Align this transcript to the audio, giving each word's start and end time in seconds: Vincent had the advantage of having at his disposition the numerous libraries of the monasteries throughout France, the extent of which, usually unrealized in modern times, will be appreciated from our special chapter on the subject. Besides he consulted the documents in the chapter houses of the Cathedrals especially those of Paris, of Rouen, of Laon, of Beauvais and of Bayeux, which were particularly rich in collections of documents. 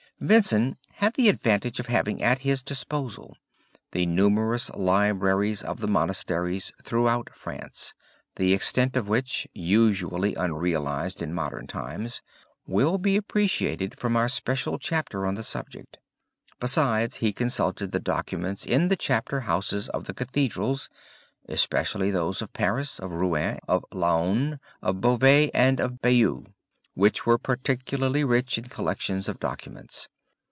Vincent 0.23 0.77
had 0.97 1.15
the 1.15 1.29
advantage 1.29 1.79
of 1.79 1.87
having 1.87 2.21
at 2.21 2.43
his 2.45 2.61
disposition 2.61 3.33
the 3.91 4.05
numerous 4.05 4.69
libraries 4.75 5.63
of 5.63 5.79
the 5.79 5.87
monasteries 5.87 6.71
throughout 6.83 7.27
France, 7.33 7.95
the 8.35 8.53
extent 8.53 8.95
of 8.95 9.07
which, 9.09 9.47
usually 9.55 10.35
unrealized 10.35 11.23
in 11.23 11.33
modern 11.33 11.65
times, 11.65 12.21
will 12.67 12.99
be 12.99 13.17
appreciated 13.17 13.97
from 13.97 14.15
our 14.15 14.29
special 14.29 14.77
chapter 14.77 15.25
on 15.25 15.33
the 15.33 15.41
subject. 15.41 15.97
Besides 16.59 17.15
he 17.15 17.33
consulted 17.33 17.91
the 17.91 17.99
documents 17.99 18.63
in 18.63 18.89
the 18.89 18.95
chapter 18.95 19.39
houses 19.39 19.89
of 19.89 20.03
the 20.05 20.13
Cathedrals 20.13 20.87
especially 21.49 22.11
those 22.11 22.43
of 22.43 22.53
Paris, 22.53 22.99
of 22.99 23.11
Rouen, 23.11 23.57
of 23.67 23.83
Laon, 23.91 24.59
of 24.83 25.01
Beauvais 25.01 25.49
and 25.55 25.79
of 25.79 25.99
Bayeux, 25.99 26.45
which 26.93 27.25
were 27.25 27.37
particularly 27.37 28.21
rich 28.23 28.57
in 28.57 28.65
collections 28.65 29.29
of 29.29 29.39
documents. 29.39 30.07